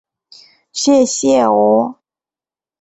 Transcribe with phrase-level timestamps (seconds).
[0.71, 1.99] 谢谢哦